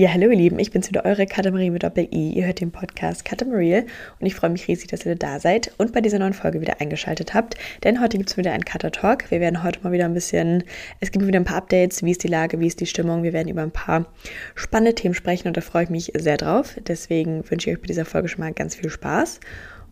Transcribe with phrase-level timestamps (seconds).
[0.00, 2.30] Ja, hallo ihr Lieben, ich bin's wieder eure Katamarie mit Doppel-I.
[2.34, 3.82] Ihr hört den Podcast Katamarie
[4.20, 6.80] und ich freue mich riesig, dass ihr da seid und bei dieser neuen Folge wieder
[6.80, 9.28] eingeschaltet habt, denn heute gibt's wieder einen Cutter Talk.
[9.32, 10.62] Wir werden heute mal wieder ein bisschen,
[11.00, 13.24] es gibt wieder ein paar Updates, wie ist die Lage, wie ist die Stimmung.
[13.24, 14.06] Wir werden über ein paar
[14.54, 16.76] spannende Themen sprechen und da freue ich mich sehr drauf.
[16.86, 19.40] Deswegen wünsche ich euch bei dieser Folge schon mal ganz viel Spaß.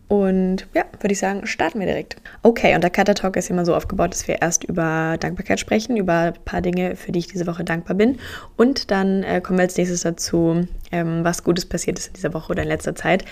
[0.08, 2.16] Und ja, würde ich sagen, starten wir direkt.
[2.42, 5.96] Okay, und der Cutter Talk ist immer so aufgebaut, dass wir erst über Dankbarkeit sprechen,
[5.96, 8.18] über ein paar Dinge, für die ich diese Woche dankbar bin.
[8.56, 12.34] Und dann äh, kommen wir als nächstes dazu, ähm, was Gutes passiert ist in dieser
[12.34, 13.24] Woche oder in letzter Zeit.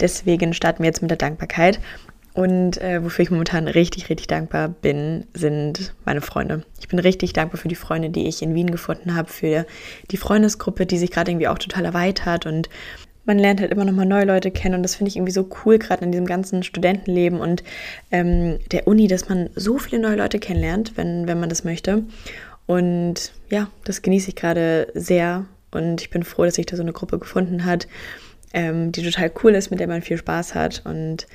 [0.00, 1.80] Deswegen starten wir jetzt mit der Dankbarkeit.
[2.34, 6.62] Und äh, wofür ich momentan richtig, richtig dankbar bin, sind meine Freunde.
[6.80, 9.66] Ich bin richtig dankbar für die Freunde, die ich in Wien gefunden habe, für
[10.10, 12.70] die Freundesgruppe, die sich gerade irgendwie auch total erweitert und
[13.24, 15.48] man lernt halt immer noch mal neue Leute kennen und das finde ich irgendwie so
[15.64, 17.62] cool, gerade in diesem ganzen Studentenleben und
[18.10, 22.02] ähm, der Uni, dass man so viele neue Leute kennenlernt, wenn, wenn man das möchte.
[22.66, 26.82] Und ja, das genieße ich gerade sehr und ich bin froh, dass sich da so
[26.82, 27.86] eine Gruppe gefunden hat,
[28.52, 30.82] ähm, die total cool ist, mit der man viel Spaß hat.
[30.84, 31.26] Und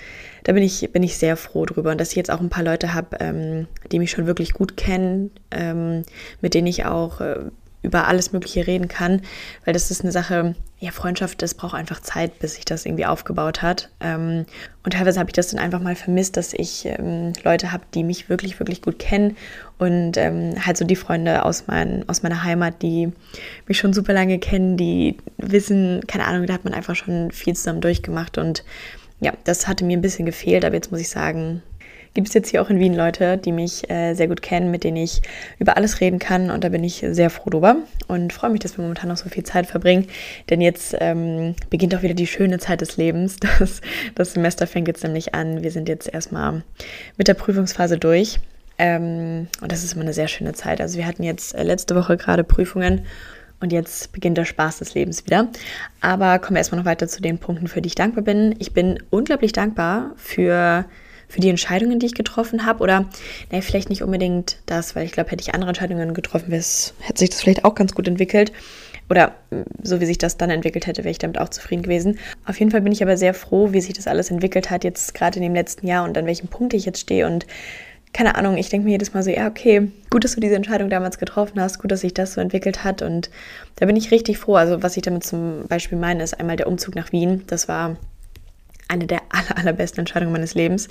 [0.44, 1.92] da bin ich, bin ich sehr froh drüber.
[1.92, 4.78] Und dass ich jetzt auch ein paar Leute habe, ähm, die mich schon wirklich gut
[4.78, 6.04] kennen, ähm,
[6.42, 7.40] mit denen ich auch äh,
[7.88, 9.22] über alles Mögliche reden kann,
[9.66, 13.08] weil das ist eine Sache, ja, Freundschaft, das braucht einfach Zeit, bis sich das irgendwie
[13.08, 13.90] aufgebaut hat.
[14.00, 14.46] Ähm,
[14.84, 18.04] und teilweise habe ich das dann einfach mal vermisst, dass ich ähm, Leute habe, die
[18.04, 19.36] mich wirklich, wirklich gut kennen
[19.80, 23.12] und ähm, halt so die Freunde aus, mein, aus meiner Heimat, die
[23.68, 27.56] mich schon super lange kennen, die wissen, keine Ahnung, da hat man einfach schon viel
[27.56, 28.64] zusammen durchgemacht und
[29.20, 31.64] ja, das hatte mir ein bisschen gefehlt, aber jetzt muss ich sagen,
[32.18, 34.84] gibt es jetzt hier auch in Wien Leute, die mich äh, sehr gut kennen, mit
[34.84, 35.22] denen ich
[35.60, 36.50] über alles reden kann.
[36.50, 37.76] Und da bin ich sehr froh drüber
[38.08, 40.08] und freue mich, dass wir momentan noch so viel Zeit verbringen.
[40.50, 43.38] Denn jetzt ähm, beginnt auch wieder die schöne Zeit des Lebens.
[43.60, 43.82] Das,
[44.16, 45.62] das Semester fängt jetzt nämlich an.
[45.62, 46.64] Wir sind jetzt erstmal
[47.18, 48.40] mit der Prüfungsphase durch.
[48.80, 50.82] Ähm, und das ist immer eine sehr schöne Zeit.
[50.82, 53.06] Also wir hatten jetzt äh, letzte Woche gerade Prüfungen
[53.60, 55.50] und jetzt beginnt der Spaß des Lebens wieder.
[56.02, 58.56] Aber kommen wir erstmal noch weiter zu den Punkten, für die ich dankbar bin.
[58.58, 60.86] Ich bin unglaublich dankbar für
[61.28, 62.84] für die Entscheidungen, die ich getroffen habe.
[62.84, 63.06] Oder,
[63.52, 67.30] nee, vielleicht nicht unbedingt das, weil ich glaube, hätte ich andere Entscheidungen getroffen, hätte sich
[67.30, 68.52] das vielleicht auch ganz gut entwickelt.
[69.10, 69.36] Oder
[69.82, 72.20] so wie sich das dann entwickelt hätte, wäre ich damit auch zufrieden gewesen.
[72.46, 75.14] Auf jeden Fall bin ich aber sehr froh, wie sich das alles entwickelt hat, jetzt
[75.14, 77.26] gerade in dem letzten Jahr und an welchem Punkt ich jetzt stehe.
[77.26, 77.46] Und
[78.14, 80.90] keine Ahnung, ich denke mir jedes Mal so, ja, okay, gut, dass du diese Entscheidung
[80.90, 83.02] damals getroffen hast, gut, dass sich das so entwickelt hat.
[83.02, 83.30] Und
[83.78, 84.56] da bin ich richtig froh.
[84.56, 87.44] Also, was ich damit zum Beispiel meine, ist einmal der Umzug nach Wien.
[87.48, 87.96] Das war
[88.88, 90.88] eine der aller, allerbesten Entscheidungen meines Lebens.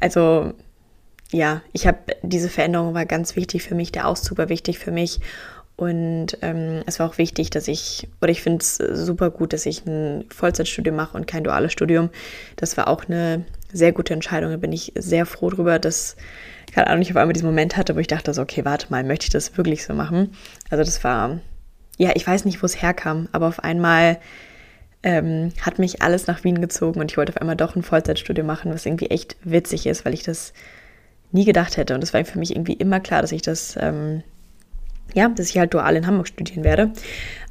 [0.00, 0.54] Also
[1.32, 4.90] ja, ich habe diese Veränderung war ganz wichtig für mich, der Auszug war wichtig für
[4.90, 5.20] mich
[5.80, 9.64] und ähm, es war auch wichtig, dass ich, oder ich finde es super gut, dass
[9.64, 12.10] ich ein Vollzeitstudium mache und kein duales Studium.
[12.56, 14.50] Das war auch eine sehr gute Entscheidung.
[14.50, 16.16] Da bin ich sehr froh drüber, dass,
[16.74, 19.04] keine Ahnung, ich auf einmal diesen Moment hatte, wo ich dachte, so, okay, warte mal,
[19.04, 20.34] möchte ich das wirklich so machen?
[20.68, 21.40] Also das war,
[21.96, 24.18] ja, ich weiß nicht, wo es herkam, aber auf einmal
[25.02, 28.46] ähm, hat mich alles nach Wien gezogen und ich wollte auf einmal doch ein Vollzeitstudium
[28.46, 30.52] machen, was irgendwie echt witzig ist, weil ich das
[31.32, 31.94] nie gedacht hätte.
[31.94, 34.22] Und es war für mich irgendwie immer klar, dass ich das, ähm,
[35.14, 36.92] ja, dass ich halt dual in Hamburg studieren werde.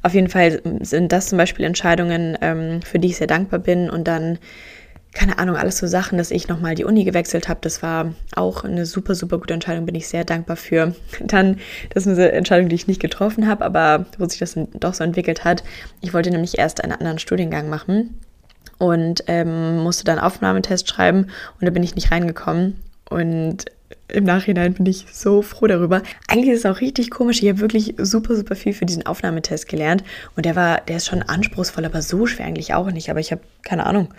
[0.02, 3.90] Auf jeden Fall sind das zum Beispiel Entscheidungen, ähm, für die ich sehr dankbar bin.
[3.90, 4.38] Und dann
[5.12, 7.60] keine Ahnung, alles so Sachen, dass ich nochmal die Uni gewechselt habe.
[7.62, 10.94] Das war auch eine super, super gute Entscheidung, bin ich sehr dankbar für.
[11.20, 11.58] Dann,
[11.92, 15.02] das ist eine Entscheidung, die ich nicht getroffen habe, aber wo sich das doch so
[15.02, 15.64] entwickelt hat.
[16.00, 18.20] Ich wollte nämlich erst einen anderen Studiengang machen
[18.78, 21.26] und ähm, musste dann Aufnahmetest schreiben
[21.60, 22.80] und da bin ich nicht reingekommen.
[23.08, 23.66] Und
[24.12, 26.02] im Nachhinein bin ich so froh darüber.
[26.28, 27.42] Eigentlich ist es auch richtig komisch.
[27.42, 30.04] Ich habe wirklich super, super viel für diesen Aufnahmetest gelernt.
[30.36, 33.10] Und der war, der ist schon anspruchsvoll, aber so schwer eigentlich auch nicht.
[33.10, 34.12] Aber ich habe keine Ahnung.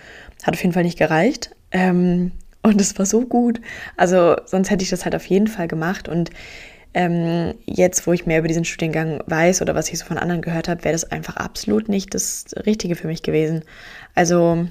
[0.44, 1.52] Hat auf jeden Fall nicht gereicht.
[1.72, 2.32] Ähm,
[2.64, 3.60] und es war so gut.
[3.98, 6.08] Also sonst hätte ich das halt auf jeden Fall gemacht.
[6.08, 6.30] Und
[6.94, 10.42] ähm, jetzt, wo ich mehr über diesen Studiengang weiß oder was ich so von anderen
[10.42, 13.64] gehört habe, wäre das einfach absolut nicht das Richtige für mich gewesen.
[14.14, 14.68] Also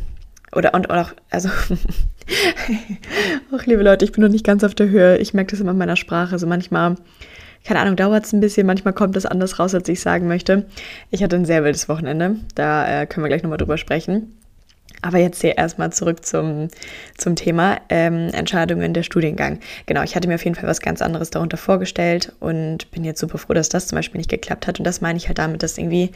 [0.53, 1.49] oder und, und auch, also,
[3.53, 5.19] auch liebe Leute, ich bin noch nicht ganz auf der Höhe.
[5.19, 6.33] Ich merke das immer in meiner Sprache.
[6.33, 6.97] Also manchmal,
[7.65, 10.67] keine Ahnung, dauert es ein bisschen, manchmal kommt das anders raus, als ich sagen möchte.
[11.11, 12.37] Ich hatte ein sehr wildes Wochenende.
[12.55, 14.37] Da äh, können wir gleich nochmal drüber sprechen.
[15.03, 16.69] Aber jetzt hier erstmal zurück zum,
[17.17, 19.61] zum Thema ähm, Entscheidungen der Studiengang.
[19.87, 23.21] Genau, ich hatte mir auf jeden Fall was ganz anderes darunter vorgestellt und bin jetzt
[23.21, 24.79] super froh, dass das zum Beispiel nicht geklappt hat.
[24.79, 26.11] Und das meine ich halt damit, dass irgendwie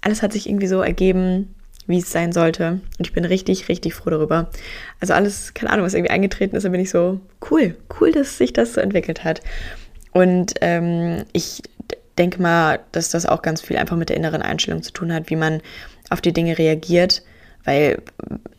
[0.00, 1.54] alles hat sich irgendwie so ergeben,
[1.86, 2.80] wie es sein sollte.
[2.98, 4.50] Und ich bin richtig, richtig froh darüber.
[5.00, 7.20] Also alles, keine Ahnung, was irgendwie eingetreten ist, da bin ich so,
[7.50, 9.42] cool, cool, dass sich das so entwickelt hat.
[10.12, 11.62] Und ähm, ich
[12.18, 15.30] denke mal, dass das auch ganz viel einfach mit der inneren Einstellung zu tun hat,
[15.30, 15.60] wie man
[16.10, 17.22] auf die Dinge reagiert,
[17.64, 18.00] weil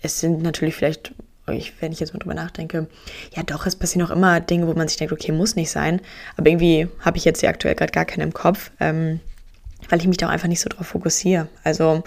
[0.02, 1.14] es sind natürlich vielleicht,
[1.52, 2.88] ich, wenn ich jetzt mal drüber nachdenke,
[3.36, 6.02] ja doch, es passieren auch immer Dinge, wo man sich denkt, okay, muss nicht sein,
[6.38, 8.72] aber irgendwie habe ich jetzt hier aktuell gerade gar keine im Kopf.
[8.80, 9.20] Ähm,
[9.90, 11.48] weil ich mich da einfach nicht so drauf fokussiere.
[11.64, 12.04] Also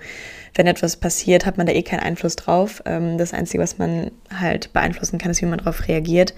[0.55, 2.83] wenn etwas passiert, hat man da eh keinen Einfluss drauf.
[2.87, 6.35] Ähm, das Einzige, was man halt beeinflussen kann, ist, wie man darauf reagiert.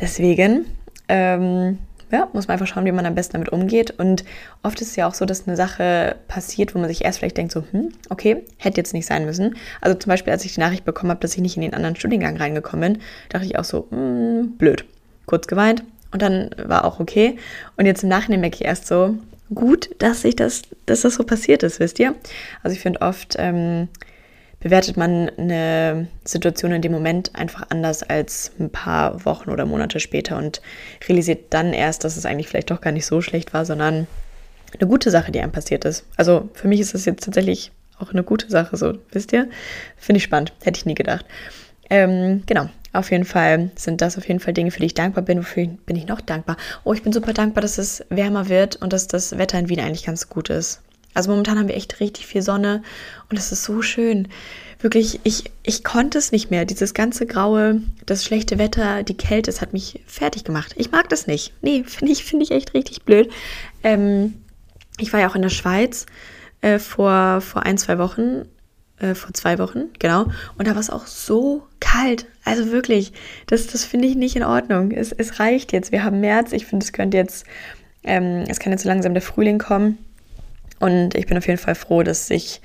[0.00, 0.66] Deswegen
[1.08, 1.78] ähm,
[2.10, 3.90] ja, muss man einfach schauen, wie man am besten damit umgeht.
[3.98, 4.24] Und
[4.62, 7.36] oft ist es ja auch so, dass eine Sache passiert, wo man sich erst vielleicht
[7.36, 9.56] denkt, so, hm, okay, hätte jetzt nicht sein müssen.
[9.80, 11.96] Also zum Beispiel, als ich die Nachricht bekommen habe, dass ich nicht in den anderen
[11.96, 14.84] Studiengang reingekommen bin, dachte ich auch so, hm, blöd.
[15.26, 15.82] Kurz geweint
[16.12, 17.36] und dann war auch okay.
[17.76, 19.16] Und jetzt im Nachhinein merke ich erst so,
[19.52, 22.14] gut, dass ich das, dass das so passiert ist, wisst ihr?
[22.62, 23.88] Also ich finde oft ähm,
[24.60, 30.00] bewertet man eine Situation in dem Moment einfach anders als ein paar Wochen oder Monate
[30.00, 30.62] später und
[31.06, 34.06] realisiert dann erst, dass es eigentlich vielleicht doch gar nicht so schlecht war, sondern
[34.72, 36.06] eine gute Sache, die einem passiert ist.
[36.16, 39.48] Also für mich ist das jetzt tatsächlich auch eine gute Sache, so wisst ihr?
[39.98, 41.26] Finde ich spannend, hätte ich nie gedacht.
[41.90, 45.24] Ähm, genau, auf jeden Fall sind das auf jeden Fall Dinge, für die ich dankbar
[45.24, 45.38] bin.
[45.38, 46.56] Wofür bin ich noch dankbar?
[46.84, 49.80] Oh, ich bin super dankbar, dass es wärmer wird und dass das Wetter in Wien
[49.80, 50.80] eigentlich ganz gut ist.
[51.12, 52.82] Also momentan haben wir echt richtig viel Sonne
[53.30, 54.28] und es ist so schön.
[54.80, 56.64] Wirklich, ich, ich konnte es nicht mehr.
[56.64, 60.74] Dieses ganze graue, das schlechte Wetter, die Kälte, es hat mich fertig gemacht.
[60.76, 61.52] Ich mag das nicht.
[61.62, 63.30] Nee, finde ich, find ich echt richtig blöd.
[63.82, 64.34] Ähm,
[64.98, 66.06] ich war ja auch in der Schweiz
[66.60, 68.42] äh, vor, vor ein, zwei Wochen
[68.98, 70.26] äh, vor zwei Wochen, genau.
[70.56, 72.26] Und da war es auch so kalt.
[72.44, 73.12] Also wirklich,
[73.46, 74.90] das, das finde ich nicht in Ordnung.
[74.92, 75.92] Es, es reicht jetzt.
[75.92, 76.52] Wir haben März.
[76.52, 77.44] Ich finde, es könnte jetzt,
[78.04, 79.98] ähm, es kann jetzt so langsam der Frühling kommen.
[80.80, 82.60] Und ich bin auf jeden Fall froh, dass sich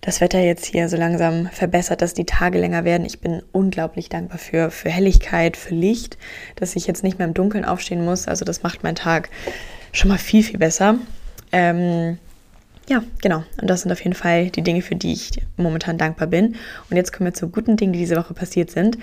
[0.00, 3.06] das Wetter jetzt hier so langsam verbessert, dass die Tage länger werden.
[3.06, 6.18] Ich bin unglaublich dankbar für, für Helligkeit, für Licht,
[6.56, 8.28] dass ich jetzt nicht mehr im Dunkeln aufstehen muss.
[8.28, 9.30] Also das macht meinen Tag
[9.92, 10.98] schon mal viel, viel besser.
[11.52, 12.18] Ähm,
[12.88, 13.44] ja, genau.
[13.60, 16.56] Und das sind auf jeden Fall die Dinge, für die ich momentan dankbar bin.
[16.90, 18.98] Und jetzt kommen wir zu guten Dingen, die diese Woche passiert sind.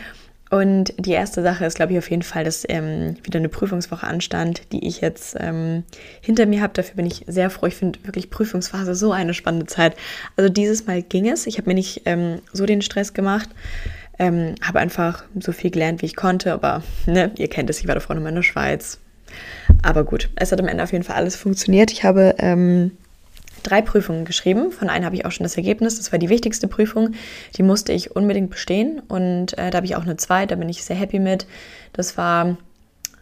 [0.51, 4.06] Und die erste Sache ist, glaube ich, auf jeden Fall, dass ähm, wieder eine Prüfungswoche
[4.06, 5.83] anstand, die ich jetzt ähm,
[6.19, 6.74] hinter mir habe.
[6.74, 7.68] Dafür bin ich sehr froh.
[7.68, 9.95] Ich finde wirklich Prüfungsphase so eine spannende Zeit.
[10.36, 11.48] Also dieses Mal ging es.
[11.48, 13.50] Ich habe mir nicht ähm, so den Stress gemacht.
[14.19, 16.51] Ähm, habe einfach so viel gelernt, wie ich konnte.
[16.51, 19.00] Aber ne, ihr kennt es, ich war davor noch mal in der Schweiz.
[19.83, 21.92] Aber gut, es hat am Ende auf jeden Fall alles funktioniert.
[21.92, 22.92] Ich habe ähm,
[23.63, 24.72] drei Prüfungen geschrieben.
[24.72, 25.98] Von einer habe ich auch schon das Ergebnis.
[25.98, 27.13] Das war die wichtigste Prüfung.
[27.58, 29.02] Die musste ich unbedingt bestehen.
[29.08, 30.46] Und äh, da habe ich auch eine zwei.
[30.46, 31.46] Da bin ich sehr happy mit.
[31.94, 32.58] Das war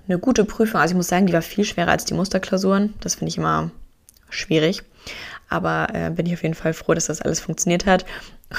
[0.08, 0.80] eine gute Prüfung.
[0.82, 2.94] Also ich muss sagen, die war viel schwerer als die Musterklausuren.
[3.02, 3.72] Das finde ich immer
[4.30, 4.84] schwierig.
[5.50, 8.06] Aber äh, bin ich auf jeden Fall froh, dass das alles funktioniert hat.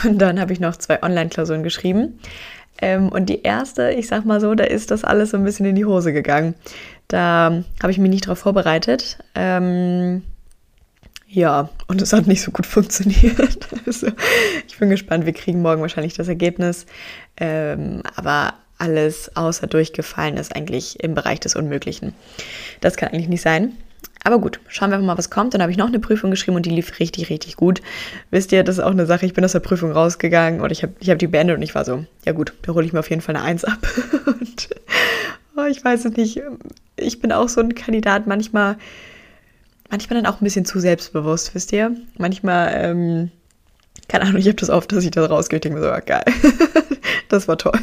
[0.05, 2.21] Und dann habe ich noch zwei Online-Klausuren geschrieben.
[2.81, 5.67] Ähm, und die erste, ich sag mal so, da ist das alles so ein bisschen
[5.67, 6.55] in die Hose gegangen.
[7.09, 9.19] Da habe ich mich nicht darauf vorbereitet.
[9.35, 10.23] Ähm,
[11.32, 13.69] ja, und es hat nicht so gut funktioniert.
[13.87, 14.09] Also,
[14.69, 16.87] ich bin gespannt, wir kriegen morgen wahrscheinlich das Ergebnis.
[17.37, 22.15] Ähm, aber alles außer durchgefallen ist eigentlich im Bereich des Unmöglichen.
[22.81, 23.73] Das kann eigentlich nicht sein.
[24.25, 25.55] Aber gut, schauen wir mal, was kommt.
[25.55, 27.81] Dann habe ich noch eine Prüfung geschrieben und die lief richtig, richtig gut.
[28.31, 29.25] Wisst ihr, das ist auch eine Sache.
[29.25, 31.75] Ich bin aus der Prüfung rausgegangen und ich habe ich hab die beendet und ich
[31.75, 33.79] war so, ja gut, da hole ich mir auf jeden Fall eine Eins ab.
[34.26, 34.69] und
[35.56, 36.43] oh, ich weiß es nicht.
[36.97, 38.26] Ich bin auch so ein Kandidat.
[38.26, 38.76] Manchmal
[39.90, 41.96] manchmal dann auch ein bisschen zu selbstbewusst, wisst ihr?
[42.19, 43.31] Manchmal, ähm,
[44.08, 46.00] keine Ahnung, ich habe das oft, dass ich da rausgehe und denke mir so, ah,
[46.00, 46.25] geil,
[47.28, 47.78] das war toll.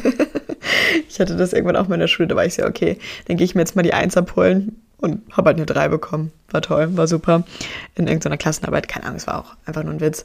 [1.08, 3.36] ich hatte das irgendwann auch mal in der Schule, da war ich so, okay, dann
[3.36, 6.32] gehe ich mir jetzt mal die Eins abholen und habe halt eine Drei bekommen.
[6.50, 7.44] War toll, war super.
[7.94, 10.24] In irgendeiner Klassenarbeit, keine Ahnung, es war auch einfach nur ein Witz.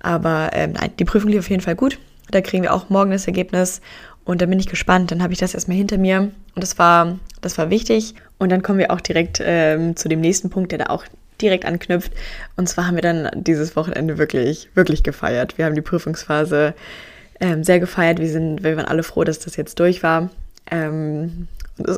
[0.00, 1.98] Aber ähm, nein, die Prüfung lief auf jeden Fall gut.
[2.30, 3.80] Da kriegen wir auch morgen das Ergebnis
[4.24, 5.10] und dann bin ich gespannt.
[5.10, 6.30] Dann habe ich das erstmal hinter mir.
[6.54, 8.14] Und das war, das war wichtig.
[8.38, 11.04] Und dann kommen wir auch direkt ähm, zu dem nächsten Punkt, der da auch
[11.40, 12.12] direkt anknüpft.
[12.56, 15.58] Und zwar haben wir dann dieses Wochenende wirklich, wirklich gefeiert.
[15.58, 16.74] Wir haben die Prüfungsphase
[17.40, 18.20] ähm, sehr gefeiert.
[18.20, 20.30] Wir, sind, wir waren alle froh, dass das jetzt durch war.
[20.70, 21.48] Ähm,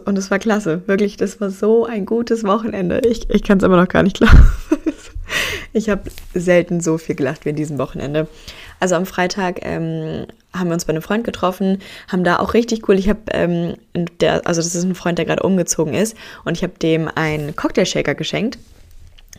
[0.06, 0.82] und es war klasse.
[0.86, 3.00] Wirklich, das war so ein gutes Wochenende.
[3.04, 4.50] Ich, ich kann es immer noch gar nicht glauben.
[5.74, 8.28] ich habe selten so viel gelacht wie in diesem Wochenende.
[8.80, 12.88] Also am Freitag ähm, haben wir uns bei einem Freund getroffen, haben da auch richtig
[12.88, 13.74] cool, ich habe, ähm,
[14.20, 17.56] der, also das ist ein Freund, der gerade umgezogen ist und ich habe dem einen
[17.56, 18.58] Cocktailshaker geschenkt.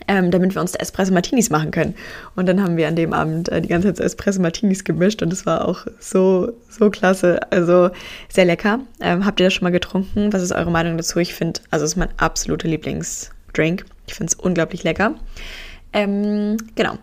[0.10, 1.96] Ähm, damit wir uns Espresso Martinis machen können.
[2.36, 5.32] Und dann haben wir an dem Abend äh, die ganze Zeit Espresso Martinis gemischt und
[5.32, 7.40] es war auch so, so klasse.
[7.50, 7.90] Also
[8.28, 8.82] sehr lecker.
[9.00, 10.34] Ähm, habt ihr das schon mal getrunken?
[10.34, 11.20] Was ist eure Meinung dazu?
[11.20, 13.86] Ich finde, also es ist mein absoluter Lieblingsdrink.
[14.08, 15.16] Ich finde es unglaublich lecker.
[15.96, 16.98] Ähm, genau,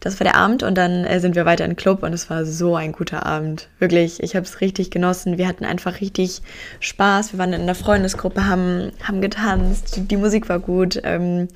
[0.00, 2.30] das war der Abend und dann äh, sind wir weiter in den Club und es
[2.30, 3.68] war so ein guter Abend.
[3.78, 5.36] Wirklich, ich habe es richtig genossen.
[5.36, 6.40] Wir hatten einfach richtig
[6.80, 7.34] Spaß.
[7.34, 10.98] Wir waren in einer Freundesgruppe, haben, haben getanzt, die, die Musik war gut.
[11.04, 11.48] Ähm,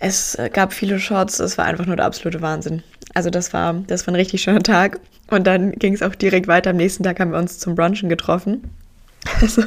[0.00, 2.82] es gab viele Shots, es war einfach nur der absolute Wahnsinn.
[3.14, 5.00] Also das war, das war ein richtig schöner Tag.
[5.30, 6.70] Und dann ging es auch direkt weiter.
[6.70, 8.70] Am nächsten Tag haben wir uns zum Brunchen getroffen.
[9.40, 9.62] Also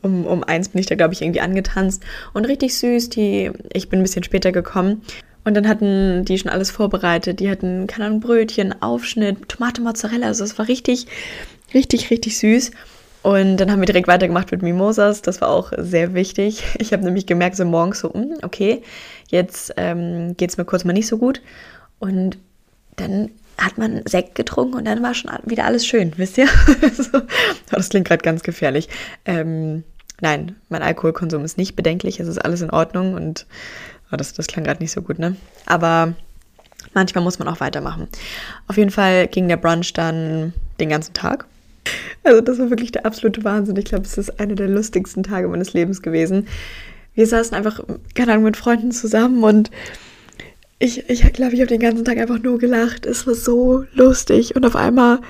[0.00, 2.04] um, um eins bin ich da, glaube ich, irgendwie angetanzt.
[2.32, 5.02] Und richtig süß, die, ich bin ein bisschen später gekommen.
[5.46, 7.38] Und dann hatten die schon alles vorbereitet.
[7.38, 10.26] Die hatten, keine Ahnung, Brötchen, Aufschnitt, Tomate, Mozzarella.
[10.26, 11.06] Also es war richtig,
[11.72, 12.72] richtig, richtig süß.
[13.22, 15.22] Und dann haben wir direkt weitergemacht mit Mimosas.
[15.22, 16.64] Das war auch sehr wichtig.
[16.80, 18.82] Ich habe nämlich gemerkt, so morgens so, hm, okay,
[19.28, 21.40] jetzt ähm, geht es mir kurz mal nicht so gut.
[22.00, 22.38] Und
[22.96, 26.48] dann hat man Sekt getrunken und dann war schon wieder alles schön, wisst ihr?
[26.92, 27.20] so,
[27.70, 28.88] das klingt gerade ganz gefährlich.
[29.24, 29.84] Ähm,
[30.20, 33.46] nein, mein Alkoholkonsum ist nicht bedenklich, es ist alles in Ordnung und
[34.12, 35.36] oh, das, das klang gerade nicht so gut, ne?
[35.66, 36.14] Aber
[36.94, 38.08] manchmal muss man auch weitermachen.
[38.68, 41.46] Auf jeden Fall ging der Brunch dann den ganzen Tag.
[42.24, 43.76] Also das war wirklich der absolute Wahnsinn.
[43.76, 46.48] Ich glaube, es ist einer der lustigsten Tage meines Lebens gewesen.
[47.14, 47.80] Wir saßen einfach,
[48.14, 49.70] keine Ahnung, mit Freunden zusammen und
[50.78, 53.06] ich, ich glaube, ich habe den ganzen Tag einfach nur gelacht.
[53.06, 54.54] Es war so lustig.
[54.56, 55.20] Und auf einmal,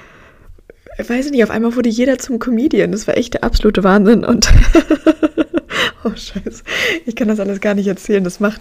[0.98, 2.90] ich weiß nicht, auf einmal wurde jeder zum Comedian.
[2.90, 4.24] Das war echt der absolute Wahnsinn.
[4.24, 4.48] Und
[6.06, 6.62] oh Scheiße,
[7.04, 8.24] ich kann das alles gar nicht erzählen.
[8.24, 8.60] Das macht,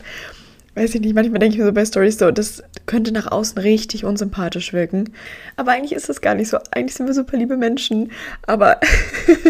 [0.76, 3.58] weiß ich nicht, manchmal denke ich mir so bei Stories so, das könnte nach außen
[3.60, 5.14] richtig unsympathisch wirken.
[5.56, 6.58] Aber eigentlich ist das gar nicht so.
[6.72, 8.12] Eigentlich sind wir super liebe Menschen.
[8.48, 8.80] Aber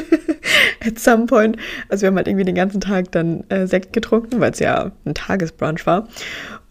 [0.85, 1.57] at some point,
[1.89, 4.91] also wir haben halt irgendwie den ganzen Tag dann äh, Sekt getrunken, weil es ja
[5.05, 6.07] ein Tagesbrunch war.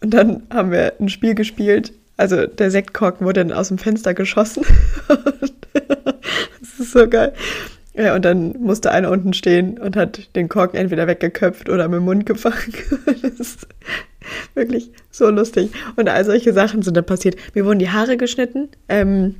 [0.01, 1.93] Und dann haben wir ein Spiel gespielt.
[2.17, 4.63] Also der Sektkorken wurde dann aus dem Fenster geschossen.
[5.07, 7.33] das ist so geil.
[7.97, 11.99] Ja, und dann musste einer unten stehen und hat den Korken entweder weggeköpft oder mit
[11.99, 12.73] dem Mund gefangen.
[13.21, 13.67] das ist
[14.53, 15.71] wirklich so lustig.
[15.95, 17.37] Und all solche Sachen sind da passiert.
[17.53, 18.69] Mir wurden die Haare geschnitten.
[18.89, 19.35] Ähm,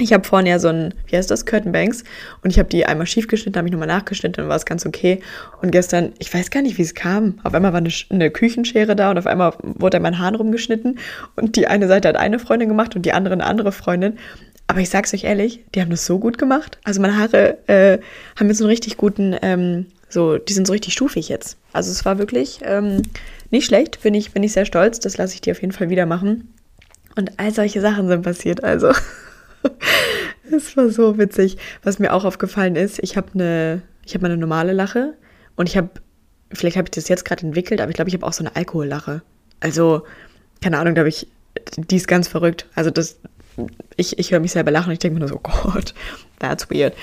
[0.00, 2.04] ich habe vorne ja so ein, wie heißt das, Curtainbanks
[2.42, 4.86] und ich habe die einmal schief geschnitten, habe ich nochmal nachgeschnitten, dann war es ganz
[4.86, 5.20] okay.
[5.60, 7.40] Und gestern, ich weiß gar nicht, wie es kam.
[7.42, 11.00] Auf einmal war eine, eine, Küchenschere da und auf einmal wurde mein Hahn rumgeschnitten
[11.34, 14.18] und die eine Seite hat eine Freundin gemacht und die andere eine andere Freundin.
[14.68, 16.78] Aber ich sag's euch ehrlich, die haben das so gut gemacht.
[16.84, 17.98] Also meine Haare äh,
[18.38, 21.56] haben jetzt einen richtig guten, ähm, so, die sind so richtig stufig jetzt.
[21.72, 23.02] Also es war wirklich ähm,
[23.50, 25.00] nicht schlecht, bin ich, bin ich sehr stolz.
[25.00, 26.52] Das lasse ich dir auf jeden Fall wieder machen.
[27.16, 28.92] Und all solche Sachen sind passiert, also.
[30.50, 31.58] Es war so witzig.
[31.82, 35.14] Was mir auch aufgefallen ist, ich habe eine, ich habe eine normale Lache
[35.56, 35.90] und ich habe,
[36.52, 38.56] vielleicht habe ich das jetzt gerade entwickelt, aber ich glaube, ich habe auch so eine
[38.56, 39.20] Alkohollache.
[39.60, 40.04] Also,
[40.62, 41.28] keine Ahnung, da ich,
[41.76, 42.66] die ist ganz verrückt.
[42.74, 43.20] Also das,
[43.96, 45.40] ich, ich höre mich selber lachen und ich denke mir nur so, oh
[45.72, 45.94] Gott,
[46.38, 46.94] that's weird.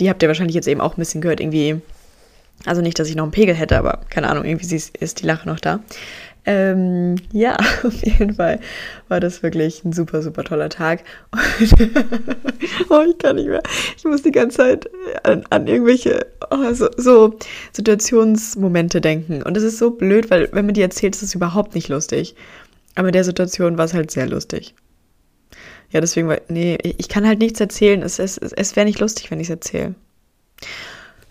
[0.00, 1.80] Die habt ihr wahrscheinlich jetzt eben auch ein bisschen gehört, irgendwie.
[2.66, 5.48] Also nicht, dass ich noch einen Pegel hätte, aber keine Ahnung, irgendwie ist die Lache
[5.48, 5.80] noch da.
[6.46, 8.60] Ähm, ja, auf jeden Fall
[9.08, 11.02] war das wirklich ein super, super toller Tag.
[12.90, 13.62] oh, ich kann nicht mehr.
[13.96, 14.90] Ich muss die ganze Zeit
[15.22, 17.38] an, an irgendwelche oh, so, so,
[17.72, 19.42] Situationsmomente denken.
[19.42, 22.34] Und das ist so blöd, weil wenn man die erzählt, ist es überhaupt nicht lustig.
[22.94, 24.74] Aber in der Situation war es halt sehr lustig.
[25.94, 28.02] Ja, deswegen, war, nee, ich kann halt nichts erzählen.
[28.02, 29.94] Es, es, es wäre nicht lustig, wenn ich es erzähle.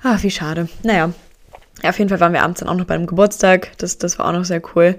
[0.02, 0.70] Ach, wie schade.
[0.84, 1.12] Naja,
[1.82, 3.78] ja, auf jeden Fall waren wir abends dann auch noch bei einem Geburtstag.
[3.78, 4.96] Das, das war auch noch sehr cool.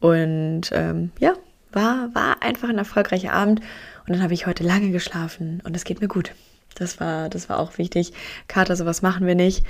[0.00, 1.32] Und ähm, ja,
[1.72, 3.60] war, war einfach ein erfolgreicher Abend.
[4.06, 6.32] Und dann habe ich heute lange geschlafen und es geht mir gut.
[6.74, 8.12] Das war, das war auch wichtig.
[8.48, 9.64] Kater, sowas machen wir nicht.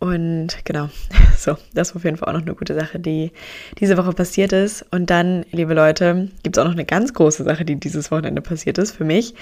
[0.00, 0.90] Und genau,
[1.36, 3.32] so, das war auf jeden Fall auch noch eine gute Sache, die
[3.78, 4.84] diese Woche passiert ist.
[4.90, 8.40] Und dann, liebe Leute, gibt es auch noch eine ganz große Sache, die dieses Wochenende
[8.40, 9.34] passiert ist für mich.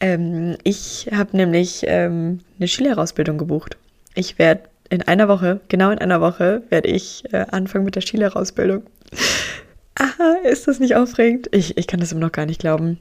[0.00, 3.76] Ähm, ich habe nämlich ähm, eine Skilehrausbildung gebucht.
[4.14, 8.02] Ich werde in einer Woche, genau in einer Woche, werde ich äh, anfangen mit der
[8.02, 8.82] Skilehrausbildung.
[9.96, 11.48] Aha, ist das nicht aufregend?
[11.52, 12.98] Ich, ich kann das immer noch gar nicht glauben.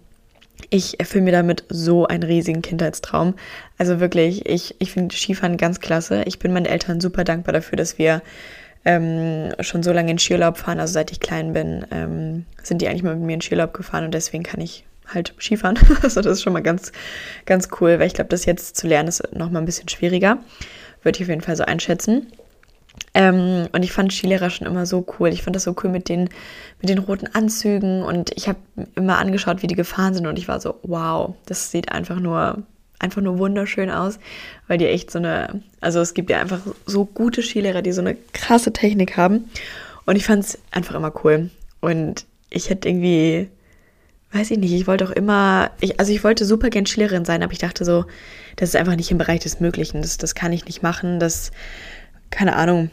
[0.69, 3.35] Ich erfülle mir damit so einen riesigen Kindheitstraum.
[3.77, 6.23] Also wirklich, ich, ich finde Skifahren ganz klasse.
[6.25, 8.21] Ich bin meinen Eltern super dankbar dafür, dass wir
[8.85, 10.79] ähm, schon so lange in Skiurlaub fahren.
[10.79, 14.05] Also seit ich klein bin, ähm, sind die eigentlich mal mit mir in Skiurlaub gefahren
[14.05, 15.77] und deswegen kann ich halt Skifahren.
[16.01, 16.91] also das ist schon mal ganz,
[17.45, 20.39] ganz cool, weil ich glaube, das jetzt zu lernen ist noch mal ein bisschen schwieriger.
[21.03, 22.27] Würde ich auf jeden Fall so einschätzen.
[23.13, 25.29] Ähm, und ich fand Skilehrer schon immer so cool.
[25.29, 26.29] Ich fand das so cool mit den,
[26.79, 28.59] mit den roten Anzügen und ich habe
[28.95, 32.63] immer angeschaut, wie die gefahren sind und ich war so, wow, das sieht einfach nur,
[32.99, 34.19] einfach nur wunderschön aus,
[34.67, 38.01] weil die echt so eine, also es gibt ja einfach so gute Skilehrer, die so
[38.01, 39.49] eine krasse Technik haben
[40.05, 41.49] und ich fand es einfach immer cool.
[41.81, 43.49] Und ich hätte irgendwie,
[44.31, 47.43] weiß ich nicht, ich wollte auch immer, ich, also ich wollte super gern Skilehrerin sein,
[47.43, 48.05] aber ich dachte so,
[48.55, 50.01] das ist einfach nicht im Bereich des Möglichen.
[50.01, 51.19] Das, das kann ich nicht machen.
[51.19, 51.51] Das,
[52.29, 52.89] keine Ahnung.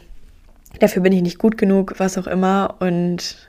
[0.79, 2.75] Dafür bin ich nicht gut genug, was auch immer.
[2.79, 3.47] Und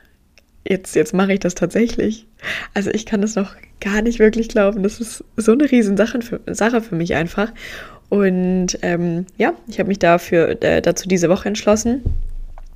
[0.65, 2.27] jetzt, jetzt mache ich das tatsächlich.
[2.75, 4.83] Also ich kann das noch gar nicht wirklich glauben.
[4.83, 7.53] Das ist so eine riesen Sache für, Sache für mich einfach.
[8.09, 12.03] Und ähm, ja, ich habe mich dafür äh, dazu diese Woche entschlossen.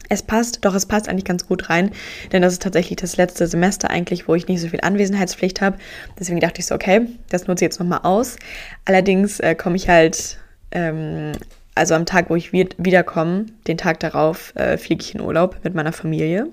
[0.09, 1.93] Es passt, doch es passt eigentlich ganz gut rein,
[2.33, 5.79] denn das ist tatsächlich das letzte Semester eigentlich, wo ich nicht so viel Anwesenheitspflicht habe.
[6.19, 8.37] Deswegen dachte ich so, okay, das nutze ich jetzt nochmal aus.
[8.85, 10.38] Allerdings äh, komme ich halt,
[10.73, 11.31] ähm,
[11.75, 15.75] also am Tag, wo ich wiederkomme, den Tag darauf, äh, fliege ich in Urlaub mit
[15.75, 16.49] meiner Familie.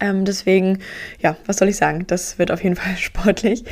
[0.00, 0.80] Ähm, deswegen,
[1.20, 2.06] ja, was soll ich sagen?
[2.06, 3.64] Das wird auf jeden Fall sportlich,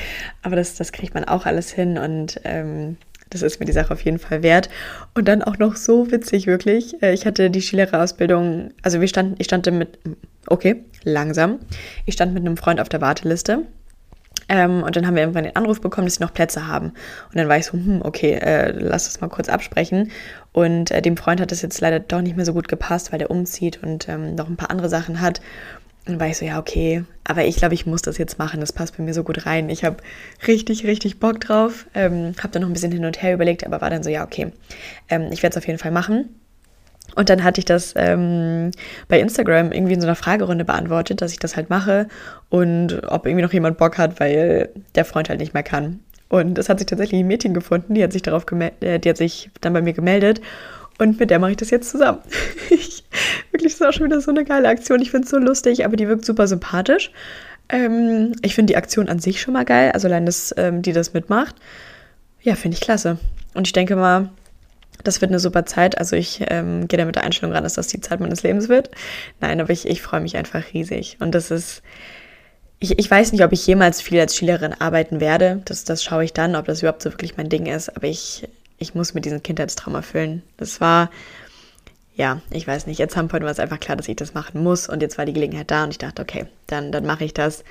[0.43, 2.97] aber das, das kriegt man auch alles hin und ähm,
[3.31, 4.69] das ist mir die Sache auf jeden Fall wert.
[5.15, 7.03] Und dann auch noch so witzig, wirklich.
[7.03, 9.99] Äh, ich hatte die Skilehrerausbildung, also wir standen, ich stand mit,
[10.47, 11.59] okay, langsam.
[12.07, 13.63] Ich stand mit einem Freund auf der Warteliste.
[14.49, 16.89] Ähm, und dann haben wir irgendwann den Anruf bekommen, dass sie noch Plätze haben.
[16.89, 20.11] Und dann war ich so, hm, okay, äh, lass das mal kurz absprechen.
[20.53, 23.19] Und äh, dem Freund hat es jetzt leider doch nicht mehr so gut gepasst, weil
[23.19, 25.41] der umzieht und ähm, noch ein paar andere Sachen hat.
[26.07, 28.61] Und war ich so, ja, okay, aber ich glaube, ich muss das jetzt machen.
[28.61, 29.71] Das passt bei mir so gut rein.
[29.71, 29.97] Ich habe
[30.47, 31.87] richtig, richtig Bock drauf.
[31.95, 34.23] Ähm, habe dann noch ein bisschen hin und her überlegt, aber war dann so, ja,
[34.23, 34.53] okay,
[35.09, 36.29] ähm, ich werde es auf jeden Fall machen.
[37.15, 38.71] Und dann hatte ich das ähm,
[39.09, 42.09] bei Instagram irgendwie in so einer Fragerunde beantwortet, dass ich das halt mache
[42.49, 46.01] und ob irgendwie noch jemand Bock hat, weil der Freund halt nicht mehr kann.
[46.29, 48.45] Und es hat sich tatsächlich ein Mädchen gefunden, die hat sich darauf
[48.81, 50.41] äh, die hat sich dann bei mir gemeldet
[50.99, 52.19] und mit der mache ich das jetzt zusammen.
[52.71, 53.05] ich,
[53.51, 55.01] wirklich, das ist auch schon wieder so eine geile Aktion.
[55.01, 57.11] Ich finde es so lustig, aber die wirkt super sympathisch.
[57.69, 60.93] Ähm, ich finde die Aktion an sich schon mal geil, also allein, dass ähm, die
[60.93, 61.57] das mitmacht.
[62.43, 63.19] Ja, finde ich klasse.
[63.55, 64.31] Und ich denke mal,
[65.03, 65.99] das wird eine super Zeit.
[65.99, 68.69] Also ich ähm, gehe da mit der Einstellung ran, dass das die Zeit meines Lebens
[68.69, 68.91] wird.
[69.41, 71.17] Nein, aber ich, ich freue mich einfach riesig.
[71.21, 71.83] Und das ist,
[72.79, 75.63] ich, ich weiß nicht, ob ich jemals viel als Schülerin arbeiten werde.
[75.65, 77.95] Das, das schaue ich dann, ob das überhaupt so wirklich mein Ding ist.
[77.95, 78.49] Aber ich,
[78.79, 80.43] ich muss mir diesen Kindheitstraum erfüllen.
[80.57, 81.11] Das war,
[82.15, 84.63] ja, ich weiß nicht, jetzt haben heute war es einfach klar, dass ich das machen
[84.63, 87.35] muss und jetzt war die Gelegenheit da und ich dachte, okay, dann, dann mache ich
[87.35, 87.65] das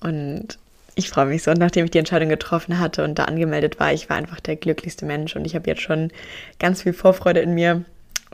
[0.00, 0.58] und
[0.96, 1.52] ich freue mich so.
[1.52, 4.56] Und nachdem ich die Entscheidung getroffen hatte und da angemeldet war, ich war einfach der
[4.56, 6.10] glücklichste Mensch und ich habe jetzt schon
[6.58, 7.84] ganz viel Vorfreude in mir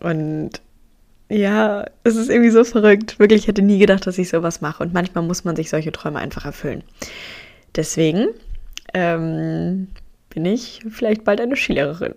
[0.01, 0.53] und
[1.29, 3.19] ja, es ist irgendwie so verrückt.
[3.19, 5.93] Wirklich, ich hätte nie gedacht, dass ich sowas mache und manchmal muss man sich solche
[5.93, 6.85] Träume einfach erfüllen.
[7.75, 8.29] Deswegen
[8.95, 9.89] ähm,
[10.31, 12.15] bin ich vielleicht bald eine Skilehrerin.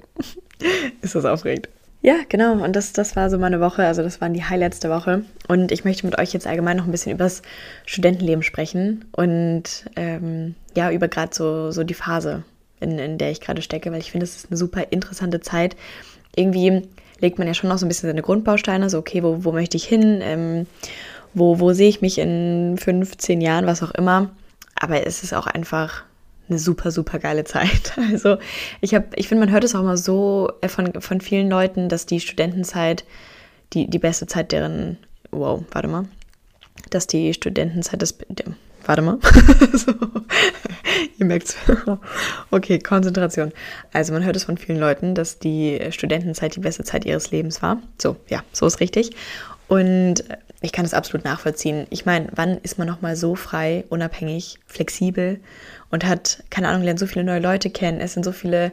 [1.01, 1.69] Ist das aufregend?
[2.05, 2.51] Ja, genau.
[2.63, 3.83] Und das, das war so meine Woche.
[3.83, 5.23] Also das waren die Highlights der Woche.
[5.47, 7.41] Und ich möchte mit euch jetzt allgemein noch ein bisschen über das
[7.87, 12.43] Studentenleben sprechen und ähm, ja, über gerade so, so die Phase,
[12.79, 15.75] in, in der ich gerade stecke, weil ich finde, es ist eine super interessante Zeit.
[16.35, 16.83] Irgendwie
[17.21, 19.75] legt man ja schon noch so ein bisschen seine Grundbausteine, so okay, wo, wo möchte
[19.75, 20.19] ich hin?
[20.21, 20.67] Ähm,
[21.33, 24.29] wo, wo sehe ich mich in 15 Jahren, was auch immer.
[24.79, 26.03] Aber es ist auch einfach
[26.49, 27.93] eine super, super geile Zeit.
[28.11, 28.37] Also
[28.81, 31.89] ich habe, ich finde, man hört es auch immer so äh, von, von vielen Leuten,
[31.89, 33.03] dass die Studentenzeit
[33.73, 34.97] die, die beste Zeit deren,
[35.31, 36.05] wow, warte mal,
[36.91, 38.17] dass die Studentenzeit des,
[38.85, 39.17] warte mal,
[39.73, 39.91] so,
[41.17, 41.55] ihr merkt's.
[42.51, 43.51] okay, Konzentration.
[43.91, 47.61] Also man hört es von vielen Leuten, dass die Studentenzeit die beste Zeit ihres Lebens
[47.61, 47.81] war.
[48.01, 49.11] So, ja, so ist richtig.
[49.67, 50.23] Und
[50.61, 51.87] ich kann das absolut nachvollziehen.
[51.89, 55.39] Ich meine, wann ist man nochmal so frei, unabhängig, flexibel
[55.91, 57.99] und hat, keine Ahnung, lernt so viele neue Leute kennen.
[57.99, 58.71] Es sind so viele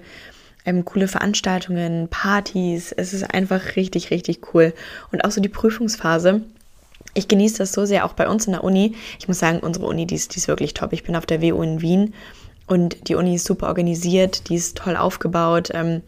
[0.64, 2.92] ähm, coole Veranstaltungen, Partys.
[2.92, 4.72] Es ist einfach richtig, richtig cool.
[5.10, 6.42] Und auch so die Prüfungsphase.
[7.14, 8.94] Ich genieße das so sehr, auch bei uns in der Uni.
[9.18, 10.92] Ich muss sagen, unsere Uni, die ist, die ist wirklich top.
[10.92, 12.14] Ich bin auf der WU in Wien
[12.66, 15.70] und die Uni ist super organisiert, die ist toll aufgebaut.
[15.74, 16.02] Ähm,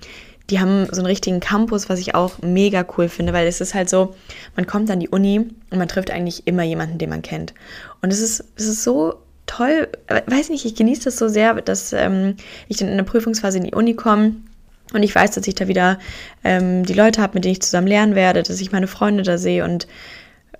[0.50, 3.74] die haben so einen richtigen Campus, was ich auch mega cool finde, weil es ist
[3.74, 4.14] halt so,
[4.56, 5.38] man kommt an die Uni
[5.70, 7.54] und man trifft eigentlich immer jemanden, den man kennt.
[8.02, 9.14] Und es ist, es ist so
[9.46, 12.36] toll, weiß nicht, ich genieße das so sehr, dass ähm,
[12.68, 14.36] ich dann in der Prüfungsphase in die Uni komme
[14.92, 15.98] und ich weiß, dass ich da wieder
[16.44, 19.38] ähm, die Leute habe, mit denen ich zusammen lernen werde, dass ich meine Freunde da
[19.38, 19.86] sehe und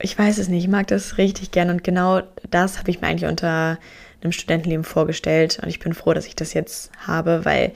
[0.00, 3.08] ich weiß es nicht, ich mag das richtig gern und genau das habe ich mir
[3.08, 3.78] eigentlich unter
[4.22, 7.72] einem Studentenleben vorgestellt und ich bin froh, dass ich das jetzt habe, weil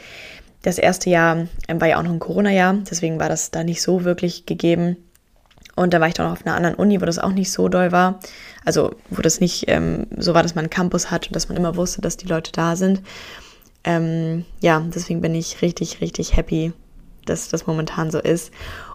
[0.62, 3.82] das erste Jahr ähm, war ja auch noch ein Corona-Jahr, deswegen war das da nicht
[3.82, 4.96] so wirklich gegeben.
[5.76, 7.68] Und da war ich dann auch auf einer anderen Uni, wo das auch nicht so
[7.68, 8.18] doll war.
[8.64, 11.56] Also, wo das nicht ähm, so war, dass man einen Campus hat und dass man
[11.56, 13.00] immer wusste, dass die Leute da sind.
[13.84, 16.72] Ähm, ja, deswegen bin ich richtig, richtig happy,
[17.26, 18.50] dass das momentan so ist.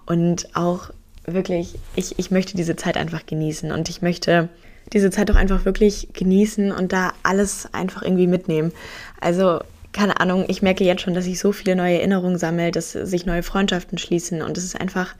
[0.06, 0.90] Und auch
[1.26, 4.50] wirklich, ich, ich möchte diese Zeit einfach genießen und ich möchte
[4.92, 8.74] diese Zeit auch einfach wirklich genießen und da alles einfach irgendwie mitnehmen.
[9.22, 9.62] Also,
[9.94, 13.26] keine Ahnung, ich merke jetzt schon, dass ich so viele neue Erinnerungen sammle, dass sich
[13.26, 15.16] neue Freundschaften schließen und es ist einfach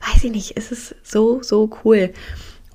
[0.00, 2.10] weiß ich nicht, es ist so, so cool.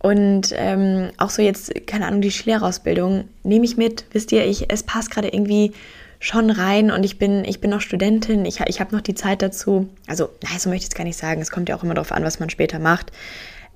[0.01, 4.05] Und ähm, auch so jetzt, keine Ahnung, die Schülerausbildung nehme ich mit.
[4.11, 5.71] Wisst ihr, ich, es passt gerade irgendwie
[6.19, 9.41] schon rein und ich bin, ich bin noch Studentin, ich, ich habe noch die Zeit
[9.41, 9.89] dazu.
[10.07, 11.41] Also, nein, so möchte ich es gar nicht sagen.
[11.41, 13.11] Es kommt ja auch immer darauf an, was man später macht.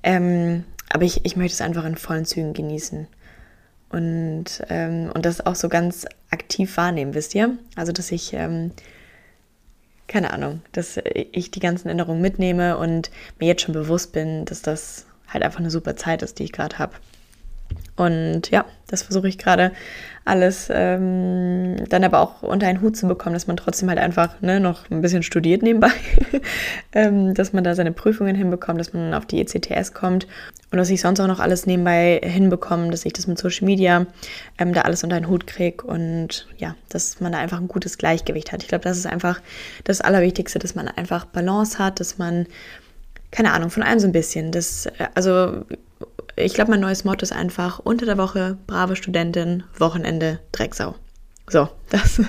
[0.02, 3.06] Ähm, aber ich, ich möchte es einfach in vollen Zügen genießen.
[3.90, 7.56] Und, ähm, und das auch so ganz aktiv wahrnehmen, wisst ihr?
[7.74, 8.72] Also, dass ich ähm,
[10.08, 14.62] keine Ahnung, dass ich die ganzen Erinnerungen mitnehme und mir jetzt schon bewusst bin, dass
[14.62, 16.94] das halt einfach eine super Zeit ist, die ich gerade habe.
[17.98, 19.72] Und ja, das versuche ich gerade
[20.24, 24.40] alles ähm, dann aber auch unter einen Hut zu bekommen, dass man trotzdem halt einfach
[24.40, 25.90] ne, noch ein bisschen studiert nebenbei,
[26.92, 30.26] ähm, dass man da seine Prüfungen hinbekommt, dass man auf die ECTS kommt
[30.70, 34.06] und dass ich sonst auch noch alles nebenbei hinbekomme, dass ich das mit Social Media
[34.58, 37.96] ähm, da alles unter einen Hut kriege und ja, dass man da einfach ein gutes
[37.96, 38.62] Gleichgewicht hat.
[38.62, 39.40] Ich glaube, das ist einfach
[39.84, 42.46] das Allerwichtigste, dass man einfach Balance hat, dass man,
[43.30, 44.52] keine Ahnung, von allem so ein bisschen.
[44.52, 45.64] Das, äh, also
[46.38, 50.94] ich glaube, mein neues Motto ist einfach unter der Woche brave Studentin, Wochenende Drecksau.
[51.50, 52.20] So, das,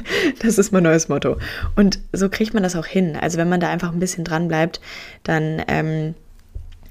[0.42, 1.38] das ist mein neues Motto.
[1.76, 3.18] Und so kriegt man das auch hin.
[3.20, 4.80] Also wenn man da einfach ein bisschen dran bleibt,
[5.24, 6.16] dann ähm,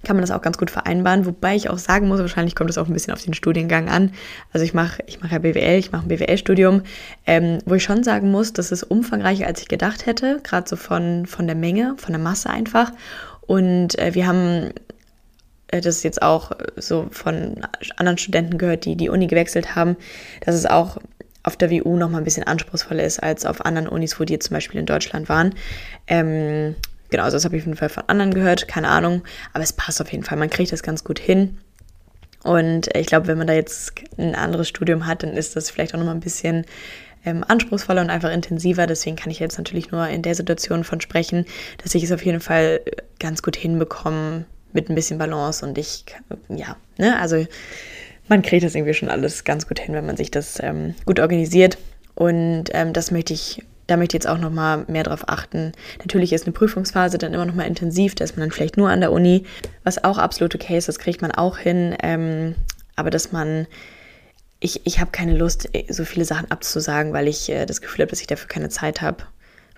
[0.05, 1.27] kann man das auch ganz gut vereinbaren.
[1.27, 4.13] Wobei ich auch sagen muss, wahrscheinlich kommt es auch ein bisschen auf den Studiengang an.
[4.53, 6.83] Also ich mache ich mach ja BWL, ich mache ein BWL-Studium,
[7.27, 10.77] ähm, wo ich schon sagen muss, das ist umfangreicher, als ich gedacht hätte, gerade so
[10.77, 12.93] von, von der Menge, von der Masse einfach.
[13.41, 14.71] Und äh, wir haben
[15.69, 19.97] äh, das jetzt auch so von anderen Studenten gehört, die die Uni gewechselt haben,
[20.45, 20.99] dass es auch
[21.43, 24.39] auf der WU noch mal ein bisschen anspruchsvoller ist als auf anderen Unis, wo die
[24.39, 25.55] zum Beispiel in Deutschland waren.
[26.07, 26.75] Ähm,
[27.11, 29.73] genau, also das habe ich auf jeden Fall von anderen gehört, keine Ahnung, aber es
[29.73, 30.37] passt auf jeden Fall.
[30.37, 31.59] Man kriegt das ganz gut hin.
[32.45, 35.95] Und ich glaube, wenn man da jetzt ein anderes Studium hat, dann ist das vielleicht
[35.95, 36.67] auch noch mal ein bisschen
[37.25, 38.87] ähm, anspruchsvoller und einfach intensiver.
[38.87, 41.47] Deswegen kann ich jetzt natürlich nur in der Situation von sprechen,
[41.83, 42.81] dass ich es auf jeden Fall
[43.19, 46.05] ganz gut hinbekomme mit ein bisschen Balance und ich,
[46.49, 47.47] ja, ne, also
[48.29, 51.19] man kriegt das irgendwie schon alles ganz gut hin, wenn man sich das ähm, gut
[51.21, 51.79] organisiert.
[52.15, 55.73] Und ähm, das möchte ich, da möchte ich jetzt auch nochmal mehr drauf achten.
[56.01, 59.01] Natürlich ist eine Prüfungsphase dann immer nochmal intensiv, da ist man dann vielleicht nur an
[59.01, 59.45] der Uni,
[59.85, 61.97] was auch absolut okay ist, das kriegt man auch hin.
[62.03, 62.55] Ähm,
[62.97, 63.67] aber dass man,
[64.61, 68.11] ich, ich habe keine Lust, so viele Sachen abzusagen, weil ich äh, das Gefühl habe,
[68.11, 69.25] dass ich dafür keine Zeit habe.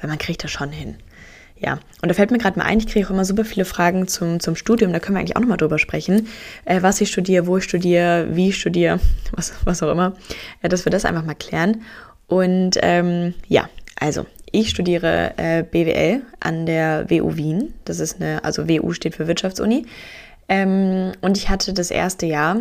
[0.01, 0.97] Weil man kriegt das schon hin.
[1.63, 4.09] Ja, und da fällt mir gerade mal ein, ich kriege auch immer super viele Fragen
[4.09, 6.27] zum, zum Studium, da können wir eigentlich auch nochmal drüber sprechen,
[6.65, 8.99] äh, was ich studiere, wo ich studiere, wie ich studiere,
[9.33, 10.15] was, was auch immer,
[10.63, 11.83] äh, dass wir das einfach mal klären.
[12.29, 13.69] Und ähm, ja,
[14.01, 19.17] also ich studiere äh, BWL an der WU Wien, das ist eine, also WU steht
[19.17, 19.85] für Wirtschaftsuni.
[20.49, 22.57] Ähm, und ich hatte das erste Jahr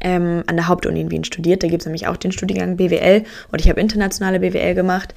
[0.00, 1.62] ähm, an der Hauptuni in Wien studiert.
[1.62, 5.14] Da gibt es nämlich auch den Studiengang BWL und ich habe internationale BWL gemacht.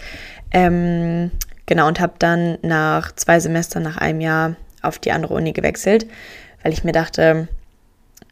[0.51, 1.31] Ähm,
[1.65, 6.05] Genau, und habe dann nach zwei Semestern, nach einem Jahr auf die andere Uni gewechselt,
[6.61, 7.47] weil ich mir dachte,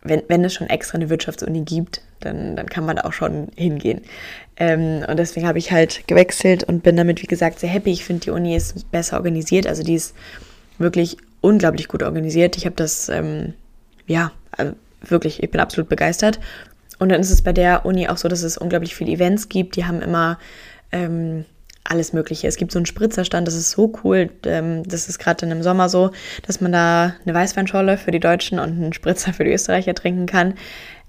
[0.04, 3.50] wenn, wenn es schon extra eine Wirtschaftsuni gibt, dann, dann kann man da auch schon
[3.56, 4.02] hingehen.
[4.58, 7.92] Ähm, und deswegen habe ich halt gewechselt und bin damit, wie gesagt, sehr happy.
[7.92, 9.68] Ich finde, die Uni ist besser organisiert.
[9.68, 10.16] Also die ist
[10.78, 12.58] wirklich unglaublich gut organisiert.
[12.58, 13.54] Ich habe das, ähm,
[14.08, 16.40] ja, also wirklich, ich bin absolut begeistert.
[17.00, 19.76] Und dann ist es bei der Uni auch so, dass es unglaublich viele Events gibt.
[19.76, 20.38] Die haben immer
[20.92, 21.46] ähm,
[21.92, 22.48] alles Mögliche.
[22.48, 24.30] Es gibt so einen Spritzerstand, das ist so cool.
[24.46, 26.12] Ähm, das ist gerade dann im Sommer so,
[26.48, 30.26] dass man da eine Weißweinscholle für die Deutschen und einen Spritzer für die Österreicher trinken
[30.26, 30.56] kann.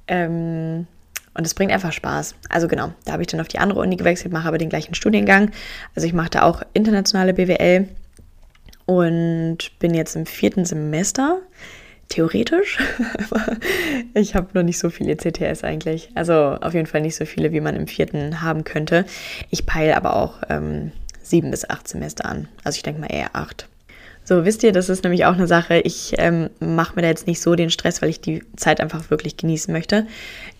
[0.09, 0.87] Ähm,
[1.35, 2.35] und es bringt einfach Spaß.
[2.49, 4.95] Also genau, da habe ich dann auf die andere Uni gewechselt, mache aber den gleichen
[4.95, 5.51] Studiengang.
[5.95, 7.89] Also ich mache da auch internationale BWL
[8.85, 11.41] und bin jetzt im vierten Semester
[12.13, 12.79] theoretisch.
[14.15, 16.11] ich habe noch nicht so viele CTS eigentlich.
[16.15, 19.07] Also auf jeden Fall nicht so viele, wie man im vierten haben könnte.
[19.51, 22.49] Ich peile aber auch ähm, sieben bis acht Semester an.
[22.65, 23.69] Also ich denke mal eher acht.
[24.25, 25.81] So, wisst ihr, das ist nämlich auch eine Sache.
[25.81, 29.11] Ich ähm, mache mir da jetzt nicht so den Stress, weil ich die Zeit einfach
[29.11, 30.07] wirklich genießen möchte.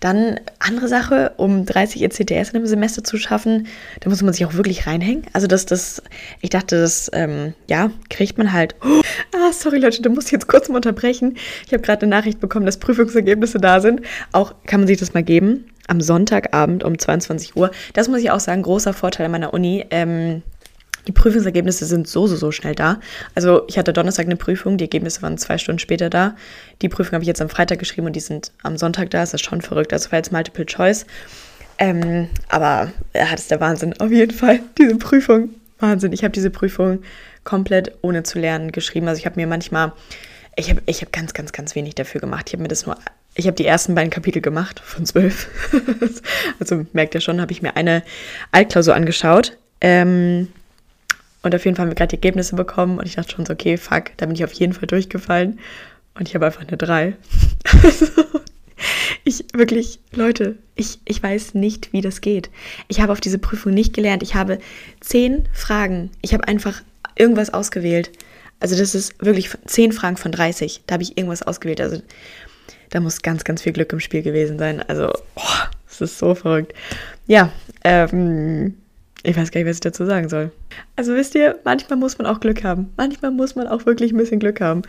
[0.01, 3.67] Dann andere Sache, um 30 ECTS in einem Semester zu schaffen,
[4.01, 5.23] da muss man sich auch wirklich reinhängen.
[5.31, 6.03] Also das, das,
[6.41, 8.75] ich dachte, das, ähm, ja, kriegt man halt.
[8.83, 9.01] Oh,
[9.33, 11.37] ah, sorry Leute, da muss ich jetzt kurz mal unterbrechen.
[11.65, 14.01] Ich habe gerade eine Nachricht bekommen, dass Prüfungsergebnisse da sind.
[14.33, 15.69] Auch kann man sich das mal geben.
[15.87, 17.71] Am Sonntagabend um 22 Uhr.
[17.93, 19.85] Das muss ich auch sagen, großer Vorteil an meiner Uni.
[19.89, 20.41] Ähm,
[21.07, 22.99] die Prüfungsergebnisse sind so, so, so schnell da.
[23.35, 26.35] Also ich hatte Donnerstag eine Prüfung, die Ergebnisse waren zwei Stunden später da.
[26.81, 29.19] Die Prüfung habe ich jetzt am Freitag geschrieben und die sind am Sonntag da.
[29.21, 29.93] Das ist schon verrückt.
[29.93, 31.05] Also war jetzt Multiple Choice.
[31.77, 33.99] Ähm, aber ja, das ist der Wahnsinn.
[33.99, 35.49] Auf jeden Fall, diese Prüfung.
[35.79, 36.13] Wahnsinn.
[36.13, 37.03] Ich habe diese Prüfung
[37.43, 39.07] komplett ohne zu lernen geschrieben.
[39.07, 39.91] Also ich habe mir manchmal,
[40.55, 42.45] ich habe ich hab ganz, ganz, ganz wenig dafür gemacht.
[42.47, 42.97] Ich habe mir das nur,
[43.35, 45.49] ich habe die ersten beiden Kapitel gemacht von zwölf.
[46.59, 48.03] also merkt ihr schon, habe ich mir eine
[48.51, 49.57] Altklausur angeschaut.
[49.81, 50.47] Ähm,
[51.43, 53.77] und auf jeden Fall haben wir gerade Ergebnisse bekommen und ich dachte schon so, okay,
[53.77, 55.59] fuck, da bin ich auf jeden Fall durchgefallen.
[56.15, 57.15] Und ich habe einfach eine 3.
[57.83, 58.07] Also,
[59.23, 62.49] ich wirklich, Leute, ich, ich weiß nicht, wie das geht.
[62.87, 64.23] Ich habe auf diese Prüfung nicht gelernt.
[64.23, 64.57] Ich habe
[64.99, 66.11] zehn Fragen.
[66.21, 66.81] Ich habe einfach
[67.15, 68.11] irgendwas ausgewählt.
[68.59, 70.83] Also das ist wirklich zehn Fragen von 30.
[70.87, 71.81] Da habe ich irgendwas ausgewählt.
[71.81, 72.01] Also
[72.89, 74.81] da muss ganz, ganz viel Glück im Spiel gewesen sein.
[74.81, 76.73] Also, oh, das ist so verrückt.
[77.27, 77.51] Ja,
[77.83, 78.75] ähm,
[79.23, 80.51] ich weiß gar nicht, was ich dazu sagen soll.
[80.97, 82.91] Also wisst ihr, manchmal muss man auch Glück haben.
[82.97, 84.81] Manchmal muss man auch wirklich ein bisschen Glück haben.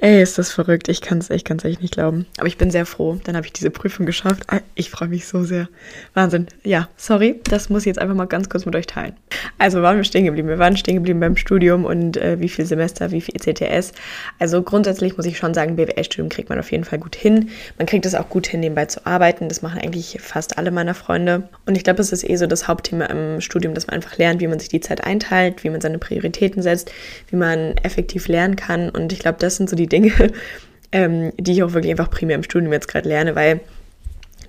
[0.00, 0.88] Ey, ist das verrückt.
[0.88, 2.24] Ich kann es ich kann's echt nicht glauben.
[2.36, 3.18] Aber ich bin sehr froh.
[3.24, 4.44] Dann habe ich diese Prüfung geschafft.
[4.46, 5.68] Ah, ich freue mich so sehr.
[6.14, 6.46] Wahnsinn.
[6.62, 7.40] Ja, sorry.
[7.50, 9.16] Das muss ich jetzt einfach mal ganz kurz mit euch teilen.
[9.58, 10.46] Also waren wir stehen geblieben.
[10.46, 13.90] Wir waren stehen geblieben beim Studium und äh, wie viel Semester, wie viel ECTS.
[14.38, 17.50] Also grundsätzlich muss ich schon sagen, BWL-Studium kriegt man auf jeden Fall gut hin.
[17.76, 19.48] Man kriegt es auch gut hin, nebenbei zu arbeiten.
[19.48, 21.48] Das machen eigentlich fast alle meiner Freunde.
[21.66, 24.40] Und ich glaube, es ist eh so das Hauptthema im Studium, dass man einfach lernt,
[24.40, 26.92] wie man sich die Zeit einteilt, wie man seine Prioritäten setzt,
[27.30, 28.90] wie man effektiv lernen kann.
[28.90, 30.12] Und ich glaube, das sind so die Dinge,
[30.92, 33.60] ähm, die ich auch wirklich einfach primär im Studium jetzt gerade lerne, weil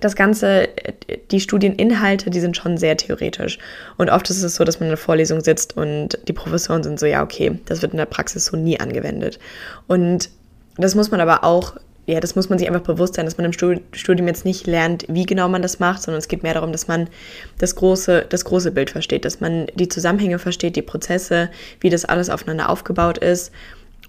[0.00, 0.68] das Ganze,
[1.30, 3.58] die Studieninhalte, die sind schon sehr theoretisch.
[3.98, 6.98] Und oft ist es so, dass man in der Vorlesung sitzt und die Professoren sind
[6.98, 9.38] so, ja, okay, das wird in der Praxis so nie angewendet.
[9.86, 10.30] Und
[10.76, 11.76] das muss man aber auch,
[12.06, 15.04] ja, das muss man sich einfach bewusst sein, dass man im Studium jetzt nicht lernt,
[15.08, 17.08] wie genau man das macht, sondern es geht mehr darum, dass man
[17.58, 21.50] das große, das große Bild versteht, dass man die Zusammenhänge versteht, die Prozesse,
[21.80, 23.52] wie das alles aufeinander aufgebaut ist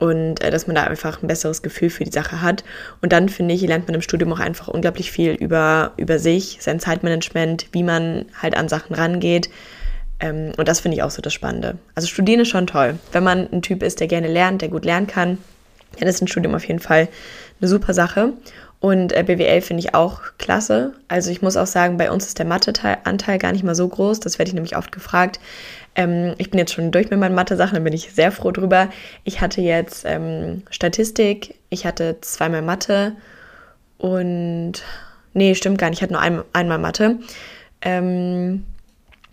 [0.02, 2.64] und äh, dass man da einfach ein besseres Gefühl für die Sache hat.
[3.02, 6.58] Und dann finde ich, lernt man im Studium auch einfach unglaublich viel über, über sich,
[6.60, 9.52] sein Zeitmanagement, wie man halt an Sachen rangeht.
[10.20, 11.78] Ähm, und das finde ich auch so das Spannende.
[11.94, 12.98] Also studieren ist schon toll.
[13.12, 15.38] Wenn man ein Typ ist, der gerne lernt, der gut lernen kann,
[16.00, 17.08] dann ist ein Studium auf jeden Fall
[17.60, 18.34] eine super Sache.
[18.82, 20.94] Und äh, BWL finde ich auch klasse.
[21.08, 24.20] Also ich muss auch sagen, bei uns ist der Mathe-Anteil gar nicht mal so groß.
[24.20, 25.40] Das werde ich nämlich oft gefragt.
[25.96, 28.90] Ähm, ich bin jetzt schon durch mit meinen Mathe-Sachen, da bin ich sehr froh drüber.
[29.24, 33.16] Ich hatte jetzt ähm, Statistik, ich hatte zweimal Mathe
[34.00, 34.74] und
[35.34, 37.20] nee, stimmt gar nicht, ich hatte nur ein, einmal Mathe.
[37.82, 38.66] Ähm,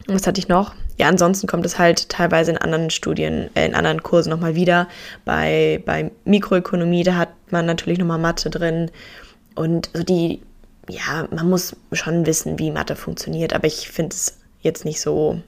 [0.07, 0.75] was hatte ich noch?
[0.99, 4.89] Ja, ansonsten kommt es halt teilweise in anderen Studien, äh, in anderen Kursen nochmal wieder.
[5.25, 8.91] Bei, bei Mikroökonomie, da hat man natürlich nochmal Mathe drin.
[9.59, 10.41] Und so die,
[10.89, 15.43] ja, man muss schon wissen, wie Mathe funktioniert, aber ich finde es jetzt nicht so,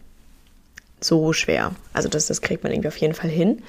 [1.00, 1.70] so schwer.
[1.92, 3.62] Also das, das kriegt man irgendwie auf jeden Fall hin.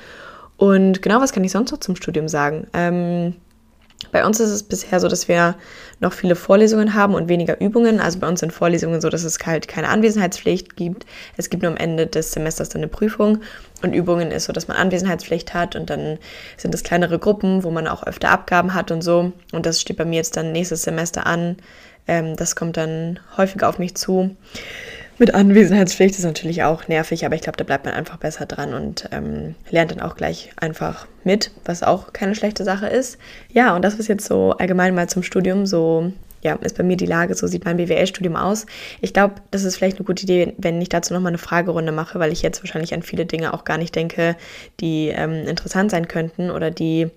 [0.58, 2.66] Und genau, was kann ich sonst noch zum Studium sagen?
[2.74, 3.36] Ähm,
[4.12, 5.56] bei uns ist es bisher so, dass wir
[6.00, 8.00] noch viele Vorlesungen haben und weniger Übungen.
[8.00, 11.06] Also bei uns sind Vorlesungen so, dass es halt keine Anwesenheitspflicht gibt.
[11.38, 13.42] Es gibt nur am Ende des Semesters dann eine Prüfung.
[13.84, 16.18] Und Übungen ist so, dass man Anwesenheitspflicht hat und dann
[16.58, 19.32] sind es kleinere Gruppen, wo man auch öfter Abgaben hat und so.
[19.52, 21.58] Und das steht bei mir jetzt dann nächstes Semester an.
[22.08, 24.36] Ähm, das kommt dann häufiger auf mich zu.
[25.22, 28.74] Mit Anwesenheitspflicht ist natürlich auch nervig, aber ich glaube, da bleibt man einfach besser dran
[28.74, 33.20] und ähm, lernt dann auch gleich einfach mit, was auch keine schlechte Sache ist.
[33.54, 36.98] Ja, und das ist jetzt so allgemein mal zum Studium so ja, ist bei mir
[36.98, 38.66] die Lage, so sieht mein BWL-Studium aus.
[39.00, 42.18] Ich glaube, das ist vielleicht eine gute Idee, wenn ich dazu nochmal eine Fragerunde mache,
[42.18, 44.36] weil ich jetzt wahrscheinlich an viele Dinge auch gar nicht denke,
[44.80, 47.12] die ähm, interessant sein könnten oder die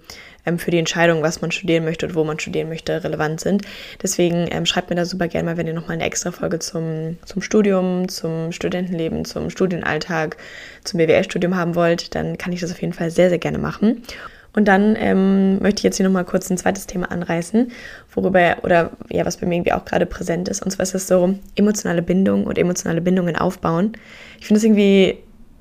[0.46, 3.62] ähm, für die Entscheidung, was man studieren möchte und wo man studieren möchte, relevant sind.
[4.02, 7.18] Deswegen ähm, schreibt mir da super gerne mal, wenn ihr nochmal eine extra Folge zum,
[7.24, 10.36] zum Studium, zum Studentenleben, zum Studienalltag,
[10.84, 14.02] zum BWL-Studium haben wollt, dann kann ich das auf jeden Fall sehr, sehr gerne machen.
[14.56, 17.72] Und dann ähm, möchte ich jetzt hier nochmal kurz ein zweites Thema anreißen,
[18.14, 20.62] worüber, oder ja, was bei mir irgendwie auch gerade präsent ist.
[20.62, 23.92] Und zwar ist das so emotionale Bindung und emotionale Bindungen aufbauen.
[24.38, 25.18] Ich finde es irgendwie,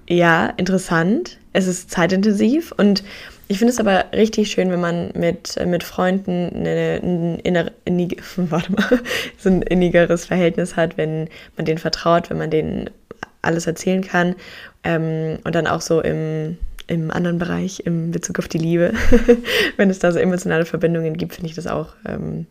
[0.08, 1.40] ja, interessant.
[1.54, 3.04] Es ist zeitintensiv und
[3.48, 8.22] ich finde es aber richtig schön, wenn man mit, mit Freunden eine, ein, inner, innig,
[8.36, 9.00] warte mal,
[9.38, 12.90] so ein innigeres Verhältnis hat, wenn man denen vertraut, wenn man denen
[13.42, 14.36] alles erzählen kann
[14.84, 18.94] ähm, und dann auch so im, im anderen Bereich, im Bezug auf die Liebe,
[19.78, 22.46] wenn es da so emotionale Verbindungen gibt, finde ich das auch ähm,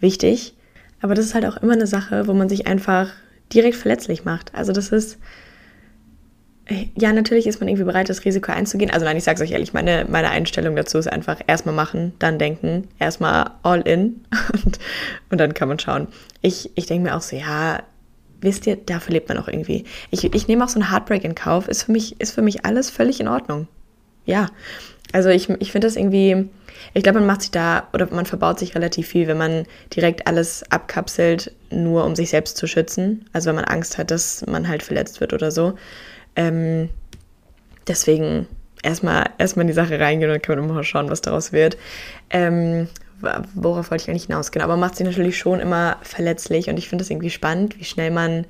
[0.00, 0.54] wichtig.
[1.00, 3.10] Aber das ist halt auch immer eine Sache, wo man sich einfach
[3.52, 4.54] direkt verletzlich macht.
[4.54, 5.18] Also das ist,
[6.96, 8.90] ja, natürlich ist man irgendwie bereit, das Risiko einzugehen.
[8.90, 12.12] Also nein, ich sage es euch ehrlich, meine, meine Einstellung dazu ist einfach erstmal machen,
[12.18, 14.78] dann denken, erstmal all in und,
[15.30, 16.08] und dann kann man schauen.
[16.42, 17.82] Ich, ich denke mir auch so, ja,
[18.40, 19.84] wisst ihr, dafür lebt man auch irgendwie.
[20.10, 21.68] Ich, ich nehme auch so einen Heartbreak in Kauf.
[21.68, 23.66] Ist für mich, ist für mich alles völlig in Ordnung.
[24.26, 24.48] Ja.
[25.12, 26.50] Also ich, ich finde das irgendwie,
[26.92, 30.26] ich glaube, man macht sich da oder man verbaut sich relativ viel, wenn man direkt
[30.26, 33.24] alles abkapselt, nur um sich selbst zu schützen.
[33.32, 35.74] Also wenn man Angst hat, dass man halt verletzt wird oder so.
[36.38, 36.88] Ähm,
[37.88, 38.46] deswegen
[38.82, 41.76] erstmal erstmal in die Sache reingehen und dann kann man immer schauen, was daraus wird.
[42.30, 42.86] Ähm,
[43.54, 44.52] worauf wollte ich eigentlich hinaus?
[44.52, 47.84] Genau, aber macht sich natürlich schon immer verletzlich und ich finde es irgendwie spannend, wie
[47.84, 48.46] schnell man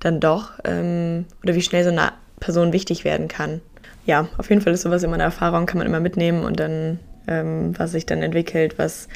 [0.00, 3.60] dann doch ähm, oder wie schnell so eine Person wichtig werden kann.
[4.06, 7.00] Ja, auf jeden Fall ist sowas immer eine Erfahrung, kann man immer mitnehmen und dann,
[7.28, 9.08] ähm, was sich dann entwickelt, was,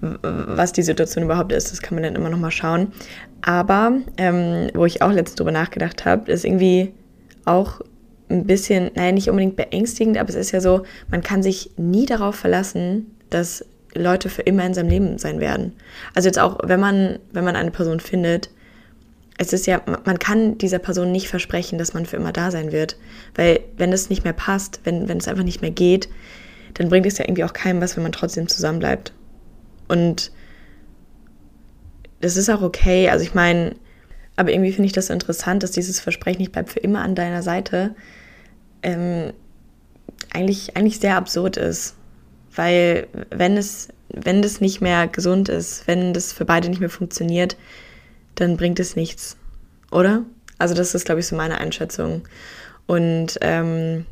[0.00, 2.92] was die Situation überhaupt ist, das kann man dann immer nochmal schauen.
[3.42, 6.94] Aber ähm, wo ich auch letztens drüber nachgedacht habe, ist irgendwie
[7.48, 7.80] auch
[8.28, 12.06] ein bisschen, naja, nicht unbedingt beängstigend, aber es ist ja so, man kann sich nie
[12.06, 15.72] darauf verlassen, dass Leute für immer in seinem Leben sein werden.
[16.14, 18.50] Also jetzt auch, wenn man, wenn man eine Person findet,
[19.38, 22.72] es ist ja, man kann dieser Person nicht versprechen, dass man für immer da sein
[22.72, 22.96] wird.
[23.36, 26.08] Weil wenn es nicht mehr passt, wenn, wenn es einfach nicht mehr geht,
[26.74, 29.12] dann bringt es ja irgendwie auch keinem was, wenn man trotzdem zusammenbleibt.
[29.86, 30.32] Und
[32.20, 33.08] das ist auch okay.
[33.08, 33.76] Also ich meine,
[34.38, 37.42] aber irgendwie finde ich das interessant, dass dieses Versprechen, ich bleibe für immer an deiner
[37.42, 37.96] Seite,
[38.84, 39.32] ähm,
[40.32, 41.96] eigentlich, eigentlich sehr absurd ist.
[42.54, 46.88] Weil wenn es, wenn das nicht mehr gesund ist, wenn das für beide nicht mehr
[46.88, 47.56] funktioniert,
[48.36, 49.36] dann bringt es nichts.
[49.90, 50.22] Oder?
[50.56, 52.22] Also das ist, glaube ich, so meine Einschätzung.
[52.86, 54.06] Und ähm,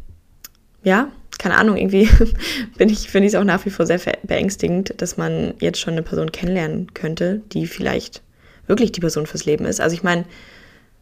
[0.83, 1.09] ja,
[1.39, 2.11] keine Ahnung, irgendwie
[2.77, 5.93] bin ich, finde ich es auch nach wie vor sehr beängstigend, dass man jetzt schon
[5.93, 8.23] eine Person kennenlernen könnte, die vielleicht
[8.67, 9.81] wirklich die Person fürs Leben ist.
[9.81, 10.25] Also ich meine,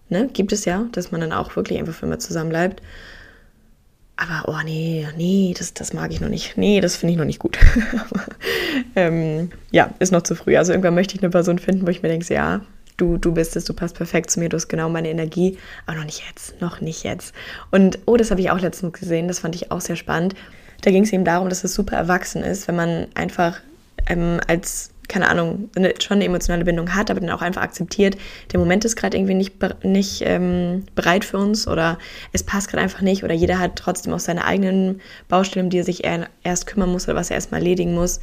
[0.09, 2.83] ne, gibt es ja, dass man dann auch wirklich einfach für immer zusammen bleibt.
[4.17, 6.57] Aber, oh nee, nee, das, das mag ich noch nicht.
[6.57, 7.59] Nee, das finde ich noch nicht gut.
[8.97, 10.57] ähm, ja, ist noch zu früh.
[10.57, 12.61] Also irgendwann möchte ich eine Person finden, wo ich mir denke, ja,
[12.97, 15.97] du, du bist es, du passt perfekt zu mir, du hast genau meine Energie, aber
[15.97, 17.35] noch nicht jetzt, noch nicht jetzt.
[17.73, 20.37] Und, oh, das habe ich auch letztens gesehen, das fand ich auch sehr spannend.
[20.83, 23.61] Da ging es eben darum, dass es super erwachsen ist, wenn man einfach
[24.07, 28.17] ähm, als keine Ahnung, eine, schon eine emotionale Bindung hat, aber dann auch einfach akzeptiert,
[28.53, 31.99] der Moment ist gerade irgendwie nicht, nicht ähm, bereit für uns oder
[32.33, 35.79] es passt gerade einfach nicht oder jeder hat trotzdem auch seine eigenen Baustellen, um die
[35.79, 38.21] er sich erst kümmern muss oder was er erstmal erledigen muss.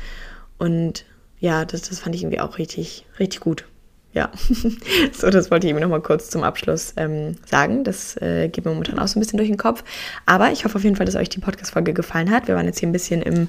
[0.57, 1.05] Und
[1.39, 3.65] ja, das, das fand ich irgendwie auch richtig, richtig gut
[4.13, 4.29] ja,
[5.13, 7.83] so, das wollte ich eben noch mal kurz zum Abschluss ähm, sagen.
[7.83, 9.83] Das äh, geht mir momentan auch so ein bisschen durch den Kopf.
[10.25, 12.47] Aber ich hoffe auf jeden Fall, dass euch die Podcast-Folge gefallen hat.
[12.47, 13.47] Wir waren jetzt hier ein bisschen im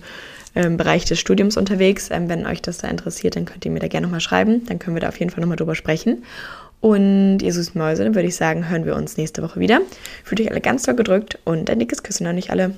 [0.54, 2.10] ähm, Bereich des Studiums unterwegs.
[2.12, 4.64] Ähm, wenn euch das da interessiert, dann könnt ihr mir da gerne noch mal schreiben.
[4.66, 6.24] Dann können wir da auf jeden Fall noch mal drüber sprechen.
[6.80, 9.80] Und ihr süßen Mäuse, dann würde ich sagen, hören wir uns nächste Woche wieder.
[10.24, 12.74] Fühlt euch alle ganz doll gedrückt und ein dickes Küssen an euch alle.